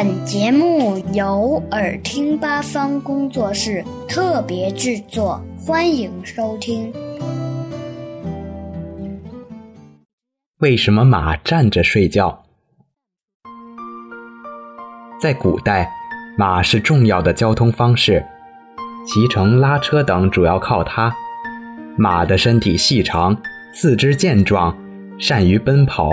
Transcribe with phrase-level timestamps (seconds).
[0.00, 6.92] 本节目由耳听八方工作室特别制作，欢迎收听。
[10.58, 12.44] 为什么马站着睡觉？
[15.20, 15.90] 在古代，
[16.36, 18.24] 马是重要的交通方式，
[19.04, 21.12] 骑乘、拉车等主要靠它。
[21.96, 23.36] 马的身体细长，
[23.72, 24.78] 四肢健壮，
[25.18, 26.12] 善于奔跑。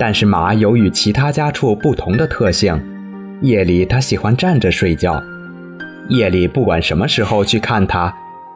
[0.00, 2.74] 但是马有与其他家畜不同的特性，
[3.42, 5.22] 夜里它喜欢站着睡觉。
[6.08, 8.10] 夜里不管什么时候去看它，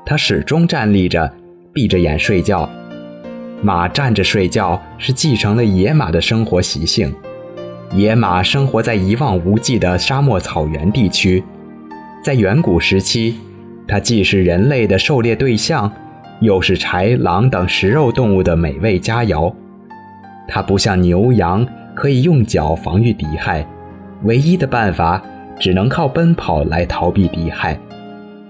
[0.07, 1.31] 它始终站立着，
[1.71, 2.67] 闭着眼睡觉。
[3.61, 7.15] 马站着睡觉是继承了野马的生活习性。
[7.93, 11.45] 野马生活在一望无际的沙漠草原地区，
[12.25, 13.39] 在远古时期，
[13.87, 15.93] 它既是人类的狩猎对象，
[16.41, 19.55] 又是豺狼等食肉动物的美味佳肴。
[20.49, 23.67] 它不像牛羊可以用脚防御敌害，
[24.25, 25.23] 唯一的办法
[25.59, 27.79] 只能靠奔跑来逃避敌害。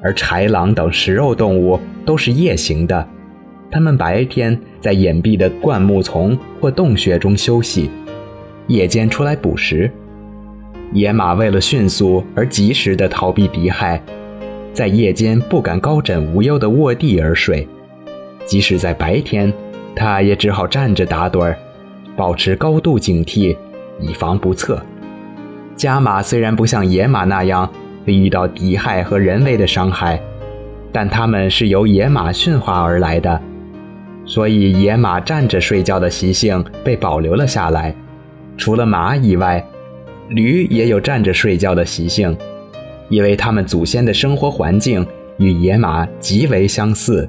[0.02, 3.06] 而豺狼等食肉动物都是夜行的，
[3.70, 7.90] 它们白天在隐蔽的灌木丛或洞穴中休息，
[8.66, 9.90] 夜间出来捕食。
[10.92, 14.00] 野马为了迅速而及时地逃避敌害，
[14.72, 17.66] 在夜间不敢高枕无忧地卧地而睡，
[18.44, 19.52] 即使在白天，
[19.96, 21.56] 它也只好站着打盹儿。
[22.16, 23.56] 保持高度警惕，
[24.00, 24.80] 以防不测。
[25.76, 27.68] 家马虽然不像野马那样
[28.06, 30.20] 会遇到敌害和人为的伤害，
[30.92, 33.40] 但它们是由野马驯化而来的，
[34.24, 37.94] 所以野马站着睡觉的习性被保留了下来。
[38.56, 39.64] 除了马以外，
[40.28, 42.36] 驴也有站着睡觉的习性，
[43.08, 45.04] 因为它们祖先的生活环境
[45.38, 47.28] 与野马极为相似。